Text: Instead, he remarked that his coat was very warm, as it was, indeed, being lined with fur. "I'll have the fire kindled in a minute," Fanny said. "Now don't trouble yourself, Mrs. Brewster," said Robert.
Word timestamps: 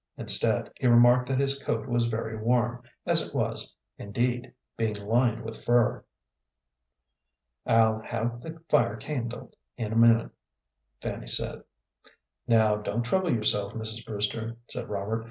Instead, 0.17 0.71
he 0.79 0.87
remarked 0.87 1.29
that 1.29 1.37
his 1.39 1.61
coat 1.61 1.87
was 1.87 2.07
very 2.07 2.35
warm, 2.35 2.81
as 3.05 3.21
it 3.21 3.35
was, 3.35 3.75
indeed, 3.99 4.51
being 4.75 4.95
lined 4.95 5.43
with 5.43 5.63
fur. 5.63 6.03
"I'll 7.67 7.99
have 7.99 8.41
the 8.41 8.59
fire 8.67 8.97
kindled 8.97 9.55
in 9.77 9.93
a 9.93 9.95
minute," 9.95 10.31
Fanny 11.01 11.27
said. 11.27 11.63
"Now 12.47 12.77
don't 12.77 13.03
trouble 13.03 13.31
yourself, 13.31 13.73
Mrs. 13.73 14.03
Brewster," 14.03 14.57
said 14.67 14.89
Robert. 14.89 15.19